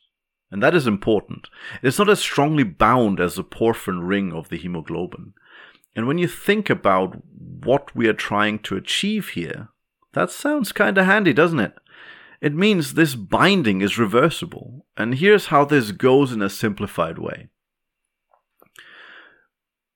and 0.51 0.63
that 0.63 0.75
is 0.75 0.87
important, 0.87 1.49
it 1.83 1.89
is 1.89 1.99
not 1.99 2.09
as 2.09 2.21
strongly 2.21 2.65
bound 2.65 3.21
as 3.21 3.35
the 3.35 3.45
porphyrin 3.45 4.09
ring 4.09 4.33
of 4.33 4.49
the 4.49 4.57
hemoglobin. 4.57 5.35
And 5.97 6.07
when 6.07 6.19
you 6.19 6.29
think 6.29 6.69
about 6.69 7.17
what 7.65 7.97
we 7.97 8.07
are 8.07 8.13
trying 8.13 8.59
to 8.61 8.77
achieve 8.77 9.31
here, 9.31 9.71
that 10.13 10.31
sounds 10.31 10.71
kinda 10.71 11.05
handy, 11.05 11.33
doesn't 11.33 11.59
it? 11.59 11.75
It 12.43 12.55
means 12.55 12.95
this 12.95 13.15
binding 13.15 13.81
is 13.81 13.99
reversible, 13.99 14.87
and 14.97 15.15
here's 15.15 15.47
how 15.47 15.65
this 15.65 15.93
goes 15.93 16.33
in 16.33 16.43
a 16.43 16.51
simplified 16.51 17.19
way. 17.19 17.49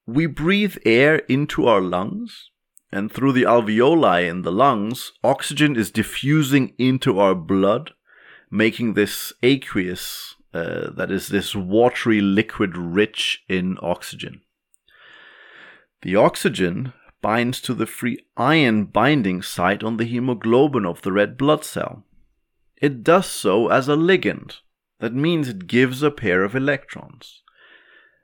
We 0.07 0.25
breathe 0.26 0.78
air 0.87 1.16
into 1.28 1.66
our 1.66 1.83
lungs, 1.83 2.50
and 2.90 3.12
through 3.12 3.33
the 3.33 3.45
alveoli 3.45 4.26
in 4.26 4.42
the 4.42 4.50
lungs, 4.50 5.12
oxygen 5.23 5.76
is 5.76 5.90
diffusing 5.90 6.75
into 6.78 7.21
our 7.21 7.35
blood, 7.35 7.92
making 8.50 8.95
this 8.95 9.35
aqueous, 9.42 10.35
uh, 10.54 10.90
that 10.97 11.11
is, 11.11 11.28
this 11.28 11.54
watery 11.54 12.23
liquid 12.23 12.76
rich 12.76 13.45
in 13.49 13.76
oxygen. 13.83 14.40
The 16.02 16.16
oxygen 16.16 16.92
binds 17.21 17.61
to 17.62 17.75
the 17.75 17.87
free 17.87 18.19
iron 18.37 18.87
binding 18.87 19.42
site 19.42 19.83
on 19.83 19.99
the 19.99 20.04
hemoglobin 20.04 20.87
of 20.87 21.02
the 21.02 21.12
red 21.12 21.37
blood 21.37 21.64
cell. 21.64 22.04
It 22.80 23.04
does 23.04 23.26
so 23.26 23.69
as 23.69 23.88
a 23.88 23.97
ligand. 23.97 24.61
That 25.00 25.14
means 25.14 25.49
it 25.49 25.66
gives 25.66 26.02
a 26.02 26.11
pair 26.11 26.42
of 26.42 26.54
electrons. 26.54 27.42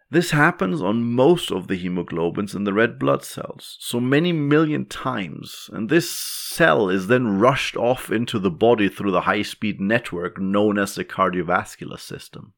This 0.09 0.31
happens 0.31 0.81
on 0.81 1.03
most 1.03 1.51
of 1.51 1.67
the 1.67 1.77
hemoglobins 1.77 2.55
in 2.55 2.65
the 2.65 2.73
red 2.73 2.99
blood 2.99 3.25
cells, 3.25 3.77
so 3.81 3.99
many 3.99 4.33
million 4.33 4.87
times, 4.87 5.69
and 5.73 5.89
this 5.89 6.09
cell 6.09 6.89
is 6.89 7.09
then 7.09 7.39
rushed 7.39 7.77
off 7.77 8.11
into 8.11 8.39
the 8.39 8.51
body 8.51 8.89
through 8.89 9.11
the 9.11 9.23
high 9.23 9.43
speed 9.43 9.81
network 9.81 10.39
known 10.39 10.79
as 10.79 10.95
the 10.95 11.05
cardiovascular 11.05 11.99
system. 11.99 12.53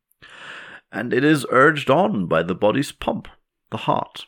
And 0.93 1.15
it 1.15 1.25
is 1.25 1.47
urged 1.51 1.89
on 1.89 2.27
by 2.27 2.43
the 2.43 2.55
body's 2.55 2.93
pump, 2.93 3.29
the 3.71 3.79
heart. 3.79 4.27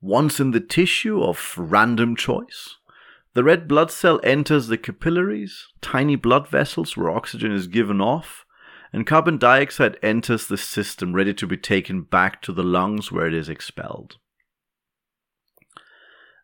Once 0.00 0.40
in 0.40 0.52
the 0.52 0.60
tissue 0.60 1.22
of 1.22 1.54
random 1.58 2.16
choice, 2.16 2.76
the 3.34 3.44
red 3.44 3.68
blood 3.68 3.90
cell 3.90 4.18
enters 4.24 4.66
the 4.66 4.78
capillaries, 4.78 5.68
tiny 5.82 6.16
blood 6.16 6.48
vessels 6.48 6.96
where 6.96 7.10
oxygen 7.10 7.52
is 7.52 7.66
given 7.66 8.00
off, 8.00 8.44
and 8.92 9.06
carbon 9.06 9.36
dioxide 9.36 9.98
enters 10.02 10.46
the 10.46 10.56
system 10.56 11.12
ready 11.12 11.34
to 11.34 11.46
be 11.46 11.56
taken 11.56 12.02
back 12.02 12.40
to 12.42 12.52
the 12.52 12.64
lungs 12.64 13.12
where 13.12 13.26
it 13.26 13.34
is 13.34 13.48
expelled. 13.48 14.16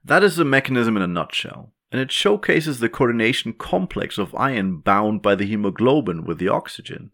That 0.05 0.23
is 0.23 0.37
the 0.37 0.45
mechanism 0.45 0.97
in 0.97 1.03
a 1.03 1.09
nutshell, 1.09 1.73
and 1.91 2.01
it 2.01 2.13
showcases 2.13 2.79
the 2.79 2.89
coordination 2.89 3.55
complex 3.55 4.19
of 4.19 4.35
iron 4.35 4.79
bound 4.79 5.23
by 5.23 5.35
the 5.35 5.47
hemoglobin 5.47 6.25
with 6.25 6.39
the 6.39 6.49
oxygen. 6.49 7.11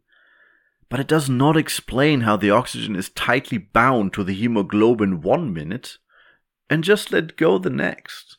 But 0.91 1.01
it 1.01 1.07
does 1.07 1.31
not 1.31 1.57
explain 1.57 2.23
how 2.23 2.37
the 2.37 2.51
oxygen 2.51 2.97
is 2.97 3.09
tightly 3.09 3.57
bound 3.57 4.13
to 4.13 4.25
the 4.25 4.35
hemoglobin 4.35 5.23
one 5.23 5.55
minute 5.55 5.99
and 6.69 6.85
just 6.85 7.13
let 7.13 7.37
go 7.37 7.59
the 7.59 7.71
next. 7.71 8.39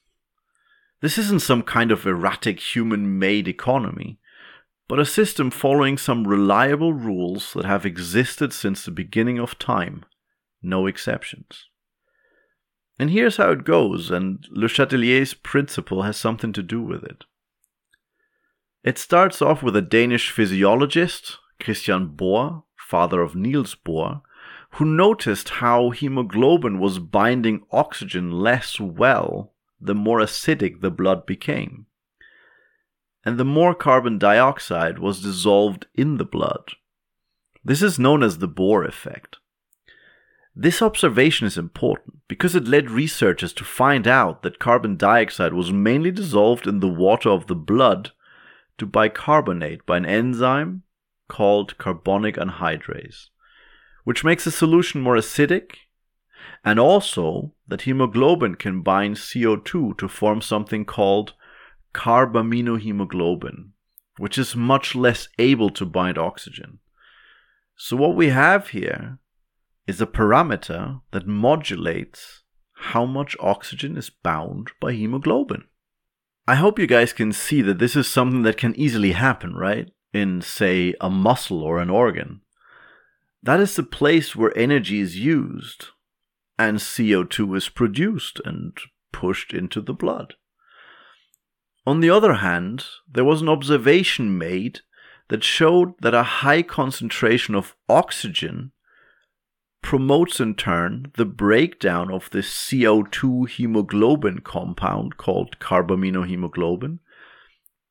This 1.01 1.17
isn't 1.17 1.41
some 1.41 1.63
kind 1.63 1.91
of 1.91 2.05
erratic 2.05 2.59
human 2.59 3.19
made 3.19 3.47
economy 3.47 4.19
but 4.87 4.99
a 4.99 5.05
system 5.05 5.49
following 5.49 5.97
some 5.97 6.27
reliable 6.27 6.93
rules 6.93 7.53
that 7.53 7.65
have 7.65 7.85
existed 7.85 8.53
since 8.53 8.83
the 8.83 8.91
beginning 8.91 9.39
of 9.39 9.57
time, 9.57 10.05
no 10.61 10.85
exceptions. 10.85 11.65
And 12.99 13.09
here's 13.09 13.37
how 13.37 13.51
it 13.51 13.63
goes, 13.63 14.11
and 14.11 14.45
Le 14.51 14.67
Chatelier's 14.67 15.33
principle 15.33 16.03
has 16.03 16.17
something 16.17 16.53
to 16.53 16.61
do 16.61 16.81
with 16.81 17.03
it. 17.03 17.23
It 18.83 18.97
starts 18.97 19.41
off 19.41 19.63
with 19.63 19.75
a 19.75 19.81
Danish 19.81 20.29
physiologist, 20.29 21.37
Christian 21.59 22.09
Bohr, 22.09 22.63
father 22.77 23.21
of 23.21 23.35
Niels 23.35 23.75
Bohr, 23.75 24.21
who 24.73 24.85
noticed 24.85 25.49
how 25.49 25.89
hemoglobin 25.91 26.79
was 26.79 26.99
binding 26.99 27.63
oxygen 27.71 28.31
less 28.31 28.79
well 28.79 29.53
the 29.79 29.95
more 29.95 30.19
acidic 30.19 30.81
the 30.81 30.91
blood 30.91 31.25
became 31.25 31.85
and 33.25 33.37
the 33.37 33.45
more 33.45 33.73
carbon 33.73 34.17
dioxide 34.17 34.99
was 34.99 35.21
dissolved 35.21 35.87
in 35.95 36.17
the 36.17 36.25
blood. 36.25 36.73
This 37.63 37.81
is 37.81 37.97
known 37.97 38.21
as 38.21 38.39
the 38.39 38.49
Bohr 38.49 38.85
effect. 38.87 39.37
This 40.55 40.81
observation 40.81 41.47
is 41.47 41.57
important 41.57 42.19
because 42.27 42.55
it 42.55 42.67
led 42.67 42.91
researchers 42.91 43.53
to 43.53 43.63
find 43.63 44.07
out 44.07 44.43
that 44.43 44.59
carbon 44.59 44.97
dioxide 44.97 45.53
was 45.53 45.71
mainly 45.71 46.11
dissolved 46.11 46.67
in 46.67 46.79
the 46.79 46.87
water 46.87 47.29
of 47.29 47.47
the 47.47 47.55
blood 47.55 48.11
to 48.77 48.85
bicarbonate 48.85 49.85
by 49.85 49.97
an 49.97 50.05
enzyme 50.05 50.83
called 51.27 51.77
carbonic 51.77 52.35
anhydrase, 52.35 53.29
which 54.03 54.23
makes 54.23 54.43
the 54.43 54.51
solution 54.51 55.01
more 55.01 55.15
acidic, 55.15 55.75
and 56.63 56.79
also 56.79 57.53
that 57.67 57.81
hemoglobin 57.81 58.55
can 58.55 58.81
bind 58.81 59.15
CO2 59.15 59.97
to 59.97 60.07
form 60.07 60.41
something 60.41 60.85
called 60.85 61.33
carbaminohemoglobin, 61.93 63.69
which 64.17 64.37
is 64.37 64.55
much 64.55 64.95
less 64.95 65.27
able 65.37 65.69
to 65.69 65.85
bind 65.85 66.17
oxygen. 66.17 66.79
So, 67.75 67.95
what 67.95 68.15
we 68.15 68.29
have 68.29 68.69
here 68.69 69.19
is 69.87 69.99
a 69.99 70.07
parameter 70.07 71.01
that 71.11 71.27
modulates 71.27 72.43
how 72.75 73.05
much 73.05 73.35
oxygen 73.39 73.97
is 73.97 74.09
bound 74.09 74.71
by 74.79 74.93
hemoglobin. 74.93 75.65
I 76.47 76.55
hope 76.55 76.77
you 76.77 76.87
guys 76.87 77.13
can 77.13 77.31
see 77.31 77.61
that 77.61 77.79
this 77.79 77.95
is 77.95 78.07
something 78.07 78.43
that 78.43 78.57
can 78.57 78.75
easily 78.75 79.13
happen, 79.13 79.55
right? 79.55 79.89
In, 80.11 80.41
say, 80.41 80.93
a 80.99 81.09
muscle 81.09 81.61
or 81.61 81.79
an 81.79 81.89
organ. 81.89 82.41
That 83.43 83.59
is 83.59 83.75
the 83.75 83.83
place 83.83 84.35
where 84.35 84.57
energy 84.57 85.01
is 85.01 85.19
used 85.19 85.87
and 86.57 86.77
CO2 86.77 87.57
is 87.57 87.67
produced 87.67 88.39
and 88.45 88.77
pushed 89.11 89.53
into 89.53 89.81
the 89.81 89.93
blood. 89.93 90.35
On 91.85 91.99
the 91.99 92.09
other 92.09 92.35
hand, 92.35 92.85
there 93.05 93.25
was 93.25 93.41
an 93.41 93.49
observation 93.49 94.37
made 94.37 94.79
that 95.27 95.43
showed 95.43 95.93
that 96.01 96.13
a 96.13 96.23
high 96.23 96.61
concentration 96.61 97.53
of 97.53 97.75
oxygen 97.89 98.71
promotes 99.81 100.39
in 100.39 100.55
turn 100.55 101.11
the 101.17 101.25
breakdown 101.25 102.09
of 102.09 102.29
this 102.29 102.49
CO2 102.49 103.49
hemoglobin 103.49 104.39
compound 104.39 105.17
called 105.17 105.59
carbaminohemoglobin 105.59 106.99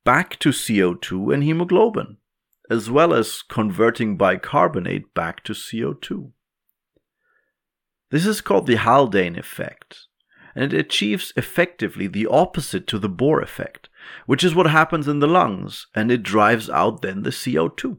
back 0.02 0.38
to 0.38 0.48
CO2 0.48 1.34
and 1.34 1.44
hemoglobin, 1.44 2.16
as 2.72 2.90
well 2.90 3.12
as 3.12 3.42
converting 3.42 4.16
bicarbonate 4.16 5.12
back 5.12 5.44
to 5.44 5.52
CO2. 5.52 6.30
This 8.10 8.24
is 8.24 8.40
called 8.40 8.66
the 8.66 8.76
Haldane 8.76 9.38
effect, 9.38 10.06
and 10.54 10.72
it 10.72 10.78
achieves 10.78 11.34
effectively 11.36 12.06
the 12.06 12.26
opposite 12.26 12.86
to 12.86 12.98
the 12.98 13.10
Bohr 13.10 13.42
effect, 13.42 13.90
which 14.24 14.42
is 14.42 14.54
what 14.54 14.66
happens 14.66 15.06
in 15.06 15.18
the 15.18 15.26
lungs, 15.26 15.86
and 15.94 16.10
it 16.10 16.22
drives 16.22 16.70
out 16.70 17.02
then 17.02 17.24
the 17.24 17.30
CO2. 17.30 17.98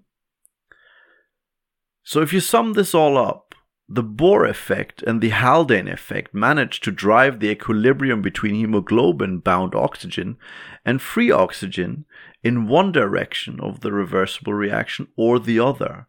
So 2.03 2.21
if 2.21 2.33
you 2.33 2.39
sum 2.39 2.73
this 2.73 2.95
all 2.95 3.15
up, 3.15 3.42
the 3.89 4.03
Bohr 4.03 4.49
effect 4.49 5.03
and 5.03 5.21
the 5.21 5.29
Haldane 5.29 5.87
effect 5.87 6.33
manage 6.33 6.79
to 6.81 6.91
drive 6.91 7.39
the 7.39 7.49
equilibrium 7.49 8.21
between 8.21 8.55
hemoglobin 8.55 9.39
bound 9.39 9.75
oxygen 9.75 10.37
and 10.85 11.01
free 11.01 11.29
oxygen 11.29 12.05
in 12.43 12.67
one 12.67 12.91
direction 12.91 13.59
of 13.59 13.81
the 13.81 13.91
reversible 13.91 14.53
reaction 14.53 15.07
or 15.17 15.37
the 15.37 15.59
other, 15.59 16.07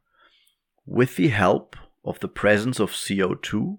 with 0.87 1.17
the 1.17 1.29
help 1.29 1.77
of 2.05 2.21
the 2.21 2.29
presence 2.29 2.79
of 2.79 2.91
CO2 2.91 3.79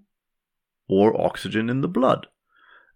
or 0.88 1.20
oxygen 1.20 1.70
in 1.70 1.80
the 1.80 1.88
blood. 1.88 2.26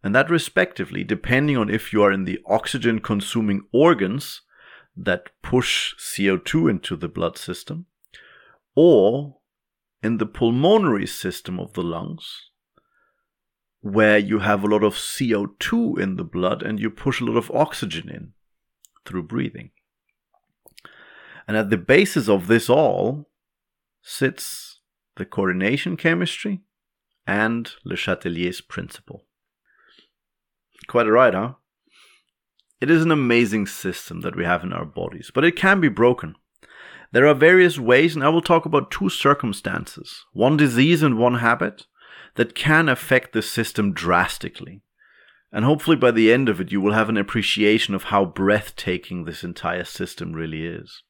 And 0.02 0.14
that 0.14 0.30
respectively, 0.30 1.04
depending 1.04 1.56
on 1.56 1.70
if 1.70 1.92
you 1.92 2.02
are 2.02 2.12
in 2.12 2.24
the 2.24 2.40
oxygen 2.46 3.00
consuming 3.00 3.66
organs 3.72 4.42
that 4.96 5.30
push 5.42 5.94
CO2 5.96 6.70
into 6.70 6.96
the 6.96 7.08
blood 7.08 7.38
system, 7.38 7.86
or 8.74 9.39
in 10.02 10.18
the 10.18 10.26
pulmonary 10.26 11.06
system 11.06 11.58
of 11.60 11.72
the 11.74 11.82
lungs, 11.82 12.50
where 13.80 14.18
you 14.18 14.40
have 14.40 14.62
a 14.62 14.66
lot 14.66 14.82
of 14.82 14.94
CO2 14.94 15.98
in 15.98 16.16
the 16.16 16.24
blood 16.24 16.62
and 16.62 16.78
you 16.78 16.90
push 16.90 17.20
a 17.20 17.24
lot 17.24 17.36
of 17.36 17.50
oxygen 17.50 18.08
in 18.08 18.32
through 19.04 19.22
breathing. 19.22 19.70
And 21.46 21.56
at 21.56 21.70
the 21.70 21.76
basis 21.76 22.28
of 22.28 22.46
this 22.46 22.68
all 22.70 23.28
sits 24.02 24.80
the 25.16 25.24
coordination 25.24 25.96
chemistry 25.96 26.60
and 27.26 27.70
Le 27.84 27.96
Chatelier's 27.96 28.60
principle. 28.60 29.26
Quite 30.86 31.06
right, 31.06 31.34
huh? 31.34 31.54
It 32.80 32.90
is 32.90 33.02
an 33.02 33.10
amazing 33.10 33.66
system 33.66 34.22
that 34.22 34.34
we 34.34 34.44
have 34.44 34.64
in 34.64 34.72
our 34.72 34.86
bodies, 34.86 35.30
but 35.34 35.44
it 35.44 35.56
can 35.56 35.80
be 35.80 35.88
broken. 35.88 36.34
There 37.12 37.26
are 37.26 37.34
various 37.34 37.78
ways, 37.78 38.14
and 38.14 38.24
I 38.24 38.28
will 38.28 38.42
talk 38.42 38.64
about 38.64 38.90
two 38.90 39.08
circumstances 39.08 40.24
one 40.32 40.56
disease 40.56 41.02
and 41.02 41.18
one 41.18 41.36
habit 41.36 41.86
that 42.36 42.54
can 42.54 42.88
affect 42.88 43.32
the 43.32 43.42
system 43.42 43.92
drastically. 43.92 44.82
And 45.52 45.64
hopefully, 45.64 45.96
by 45.96 46.12
the 46.12 46.32
end 46.32 46.48
of 46.48 46.60
it, 46.60 46.70
you 46.70 46.80
will 46.80 46.92
have 46.92 47.08
an 47.08 47.16
appreciation 47.16 47.94
of 47.94 48.04
how 48.04 48.24
breathtaking 48.24 49.24
this 49.24 49.42
entire 49.42 49.84
system 49.84 50.32
really 50.32 50.64
is. 50.64 51.02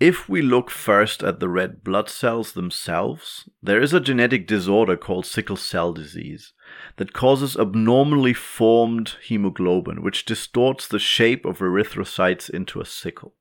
If 0.00 0.30
we 0.30 0.40
look 0.40 0.70
first 0.70 1.22
at 1.22 1.40
the 1.40 1.48
red 1.50 1.84
blood 1.84 2.08
cells 2.08 2.52
themselves, 2.52 3.50
there 3.62 3.82
is 3.82 3.92
a 3.92 4.00
genetic 4.00 4.46
disorder 4.46 4.96
called 4.96 5.26
sickle 5.26 5.56
cell 5.56 5.92
disease 5.92 6.54
that 6.96 7.12
causes 7.12 7.54
abnormally 7.54 8.32
formed 8.32 9.16
hemoglobin, 9.22 10.02
which 10.02 10.24
distorts 10.24 10.88
the 10.88 10.98
shape 10.98 11.44
of 11.44 11.58
erythrocytes 11.58 12.48
into 12.48 12.80
a 12.80 12.86
sickle. 12.86 13.34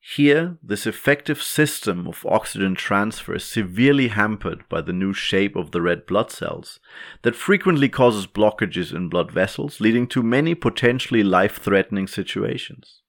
Here, 0.00 0.56
this 0.62 0.86
effective 0.86 1.42
system 1.42 2.08
of 2.08 2.24
oxygen 2.24 2.74
transfer 2.74 3.34
is 3.34 3.44
severely 3.44 4.08
hampered 4.08 4.66
by 4.70 4.80
the 4.80 4.92
new 4.94 5.12
shape 5.12 5.54
of 5.54 5.72
the 5.72 5.82
red 5.82 6.06
blood 6.06 6.30
cells 6.30 6.80
that 7.22 7.36
frequently 7.36 7.90
causes 7.90 8.26
blockages 8.26 8.94
in 8.94 9.10
blood 9.10 9.30
vessels, 9.30 9.80
leading 9.80 10.06
to 10.08 10.22
many 10.22 10.54
potentially 10.54 11.22
life 11.22 11.58
threatening 11.58 12.06
situations. 12.06 13.02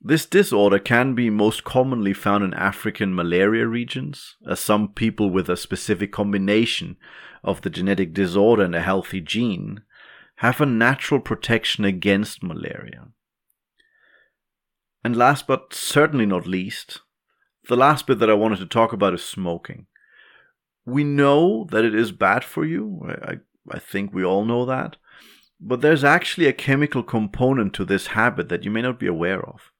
This 0.00 0.26
disorder 0.26 0.78
can 0.78 1.14
be 1.14 1.28
most 1.28 1.64
commonly 1.64 2.12
found 2.12 2.44
in 2.44 2.54
African 2.54 3.14
malaria 3.14 3.66
regions, 3.66 4.36
as 4.48 4.60
some 4.60 4.88
people 4.88 5.30
with 5.30 5.48
a 5.48 5.56
specific 5.56 6.12
combination 6.12 6.96
of 7.42 7.62
the 7.62 7.70
genetic 7.70 8.14
disorder 8.14 8.62
and 8.62 8.74
a 8.74 8.80
healthy 8.80 9.20
gene 9.20 9.82
have 10.36 10.60
a 10.60 10.66
natural 10.66 11.20
protection 11.20 11.84
against 11.84 12.44
malaria. 12.44 13.08
And 15.02 15.16
last 15.16 15.48
but 15.48 15.74
certainly 15.74 16.26
not 16.26 16.46
least, 16.46 17.00
the 17.68 17.76
last 17.76 18.06
bit 18.06 18.20
that 18.20 18.30
I 18.30 18.34
wanted 18.34 18.60
to 18.60 18.66
talk 18.66 18.92
about 18.92 19.14
is 19.14 19.24
smoking. 19.24 19.86
We 20.86 21.02
know 21.02 21.66
that 21.72 21.84
it 21.84 21.94
is 21.94 22.12
bad 22.12 22.44
for 22.44 22.64
you. 22.64 23.00
I, 23.22 23.38
I 23.68 23.78
think 23.80 24.14
we 24.14 24.24
all 24.24 24.44
know 24.44 24.64
that. 24.64 24.96
But 25.60 25.80
there's 25.80 26.04
actually 26.04 26.46
a 26.46 26.52
chemical 26.52 27.02
component 27.02 27.74
to 27.74 27.84
this 27.84 28.08
habit 28.08 28.48
that 28.48 28.64
you 28.64 28.70
may 28.70 28.82
not 28.82 29.00
be 29.00 29.08
aware 29.08 29.44
of. 29.44 29.72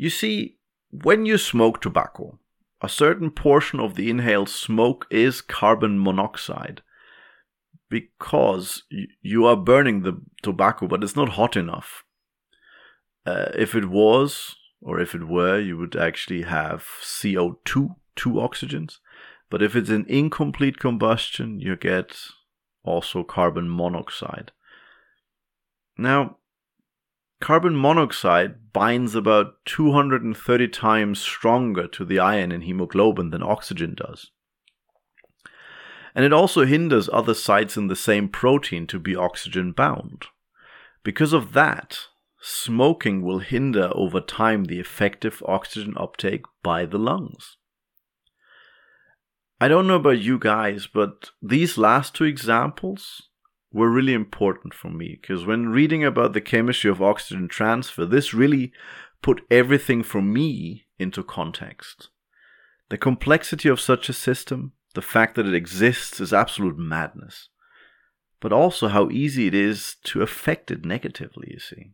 You 0.00 0.10
see, 0.10 0.58
when 0.92 1.26
you 1.26 1.38
smoke 1.38 1.80
tobacco, 1.80 2.38
a 2.80 2.88
certain 2.88 3.32
portion 3.32 3.80
of 3.80 3.96
the 3.96 4.08
inhaled 4.08 4.48
smoke 4.48 5.08
is 5.10 5.40
carbon 5.40 6.00
monoxide 6.00 6.82
because 7.88 8.84
you 9.22 9.44
are 9.44 9.56
burning 9.56 10.02
the 10.02 10.22
tobacco, 10.40 10.86
but 10.86 11.02
it's 11.02 11.16
not 11.16 11.30
hot 11.30 11.56
enough. 11.56 12.04
Uh, 13.26 13.46
if 13.56 13.74
it 13.74 13.86
was, 13.86 14.54
or 14.80 15.00
if 15.00 15.16
it 15.16 15.26
were, 15.26 15.58
you 15.58 15.76
would 15.76 15.96
actually 15.96 16.42
have 16.42 16.86
CO2, 17.02 17.96
two 18.14 18.30
oxygens. 18.34 18.98
But 19.50 19.62
if 19.62 19.74
it's 19.74 19.90
an 19.90 20.06
incomplete 20.08 20.78
combustion, 20.78 21.58
you 21.58 21.74
get 21.74 22.16
also 22.84 23.24
carbon 23.24 23.66
monoxide. 23.68 24.52
Now, 25.96 26.37
Carbon 27.40 27.80
monoxide 27.80 28.72
binds 28.72 29.14
about 29.14 29.64
230 29.64 30.68
times 30.68 31.20
stronger 31.20 31.86
to 31.86 32.04
the 32.04 32.18
iron 32.18 32.50
in 32.50 32.62
hemoglobin 32.62 33.30
than 33.30 33.42
oxygen 33.42 33.94
does. 33.94 34.30
And 36.14 36.24
it 36.24 36.32
also 36.32 36.64
hinders 36.64 37.08
other 37.12 37.34
sites 37.34 37.76
in 37.76 37.86
the 37.86 37.94
same 37.96 38.28
protein 38.28 38.86
to 38.88 38.98
be 38.98 39.14
oxygen 39.14 39.70
bound. 39.70 40.26
Because 41.04 41.32
of 41.32 41.52
that, 41.52 41.98
smoking 42.40 43.22
will 43.22 43.38
hinder 43.38 43.90
over 43.94 44.20
time 44.20 44.64
the 44.64 44.80
effective 44.80 45.42
oxygen 45.46 45.94
uptake 45.96 46.44
by 46.62 46.86
the 46.86 46.98
lungs. 46.98 47.56
I 49.60 49.68
don't 49.68 49.86
know 49.86 49.96
about 49.96 50.18
you 50.18 50.38
guys, 50.38 50.86
but 50.86 51.30
these 51.40 51.78
last 51.78 52.14
two 52.14 52.24
examples 52.24 53.28
were 53.72 53.90
really 53.90 54.14
important 54.14 54.72
for 54.72 54.88
me 54.88 55.18
because 55.20 55.44
when 55.44 55.68
reading 55.68 56.04
about 56.04 56.32
the 56.32 56.40
chemistry 56.40 56.90
of 56.90 57.02
oxygen 57.02 57.48
transfer, 57.48 58.06
this 58.06 58.32
really 58.32 58.72
put 59.22 59.42
everything 59.50 60.02
for 60.02 60.22
me 60.22 60.86
into 60.98 61.22
context. 61.22 62.08
The 62.88 62.98
complexity 62.98 63.68
of 63.68 63.80
such 63.80 64.08
a 64.08 64.14
system, 64.14 64.72
the 64.94 65.02
fact 65.02 65.34
that 65.34 65.46
it 65.46 65.54
exists, 65.54 66.20
is 66.20 66.32
absolute 66.32 66.78
madness. 66.78 67.48
But 68.40 68.52
also 68.52 68.88
how 68.88 69.10
easy 69.10 69.46
it 69.46 69.54
is 69.54 69.96
to 70.04 70.22
affect 70.22 70.70
it 70.70 70.84
negatively, 70.84 71.48
you 71.50 71.58
see. 71.58 71.90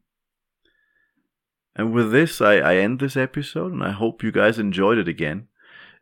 And 1.74 1.92
with 1.92 2.12
this, 2.12 2.40
I, 2.40 2.56
I 2.56 2.76
end 2.76 3.00
this 3.00 3.16
episode, 3.16 3.72
and 3.72 3.82
I 3.82 3.90
hope 3.90 4.22
you 4.22 4.30
guys 4.30 4.58
enjoyed 4.58 4.98
it 4.98 5.08
again. 5.08 5.48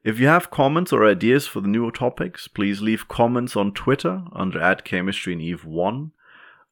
If 0.05 0.19
you 0.19 0.27
have 0.27 0.51
comments 0.51 0.93
or 0.93 1.07
ideas 1.07 1.47
for 1.47 1.61
the 1.61 1.69
newer 1.69 1.93
topics, 1.93 2.49
please 2.49 2.83
leave 2.83 3.07
comments 3.07 3.55
on 3.55 3.73
Twitter 3.73 4.25
under 4.33 4.61
at 4.61 4.85
chemistry 4.85 5.33
and 5.33 5.43
eve1 5.43 6.11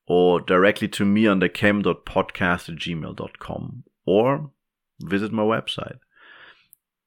or 0.06 0.40
directly 0.40 0.88
to 0.88 1.04
me 1.04 1.28
under 1.28 1.48
chem.podcast 1.48 2.68
at 2.68 2.74
gmail.com 2.74 3.84
or 4.04 4.50
visit 5.00 5.32
my 5.32 5.44
website. 5.44 5.98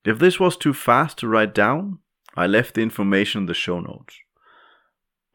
If 0.05 0.19
this 0.19 0.39
was 0.39 0.55
too 0.55 0.73
fast 0.73 1.17
to 1.17 1.27
write 1.27 1.53
down, 1.53 1.99
I 2.35 2.47
left 2.47 2.75
the 2.75 2.81
information 2.81 3.41
in 3.41 3.45
the 3.47 3.53
show 3.53 3.81
notes. 3.81 4.15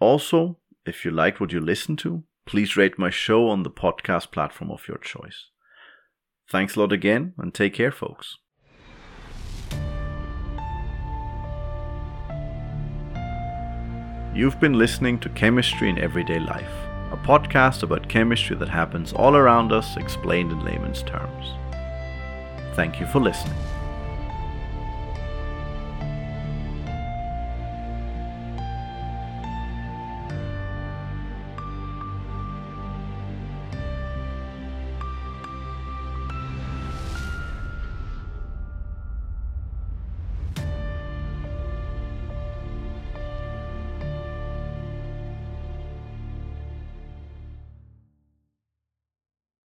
Also, 0.00 0.58
if 0.86 1.04
you 1.04 1.10
liked 1.10 1.40
what 1.40 1.52
you 1.52 1.60
listened 1.60 1.98
to, 2.00 2.24
please 2.46 2.78
rate 2.78 2.98
my 2.98 3.10
show 3.10 3.48
on 3.48 3.62
the 3.62 3.70
podcast 3.70 4.30
platform 4.30 4.70
of 4.70 4.88
your 4.88 4.98
choice. 4.98 5.50
Thanks 6.50 6.76
a 6.76 6.80
lot 6.80 6.92
again, 6.92 7.34
and 7.36 7.52
take 7.52 7.74
care, 7.74 7.92
folks. 7.92 8.38
You've 14.34 14.60
been 14.60 14.74
listening 14.74 15.18
to 15.20 15.30
Chemistry 15.30 15.88
in 15.88 15.98
Everyday 15.98 16.38
Life, 16.38 16.70
a 17.10 17.16
podcast 17.16 17.82
about 17.82 18.10
chemistry 18.10 18.56
that 18.56 18.68
happens 18.68 19.14
all 19.14 19.34
around 19.34 19.72
us, 19.72 19.96
explained 19.96 20.52
in 20.52 20.62
layman's 20.64 21.02
terms. 21.02 21.54
Thank 22.74 23.00
you 23.00 23.06
for 23.06 23.20
listening. 23.20 23.56